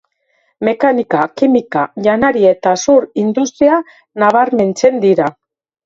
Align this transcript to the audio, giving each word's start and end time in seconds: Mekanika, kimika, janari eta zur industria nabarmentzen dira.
Mekanika, 0.67 1.19
kimika, 1.41 1.85
janari 2.09 2.49
eta 2.55 2.75
zur 2.87 3.09
industria 3.27 3.81
nabarmentzen 4.25 5.03
dira. 5.11 5.35